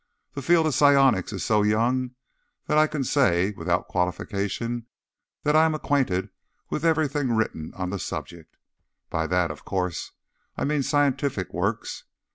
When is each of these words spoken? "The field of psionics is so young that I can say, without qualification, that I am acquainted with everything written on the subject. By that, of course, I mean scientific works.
"The 0.33 0.41
field 0.41 0.65
of 0.65 0.73
psionics 0.73 1.31
is 1.31 1.45
so 1.45 1.61
young 1.61 2.15
that 2.65 2.75
I 2.79 2.87
can 2.87 3.03
say, 3.03 3.51
without 3.51 3.87
qualification, 3.87 4.87
that 5.43 5.55
I 5.55 5.63
am 5.63 5.75
acquainted 5.75 6.31
with 6.71 6.83
everything 6.83 7.31
written 7.35 7.71
on 7.75 7.91
the 7.91 7.99
subject. 7.99 8.57
By 9.11 9.27
that, 9.27 9.51
of 9.51 9.63
course, 9.63 10.13
I 10.57 10.63
mean 10.65 10.81
scientific 10.81 11.53
works. 11.53 12.05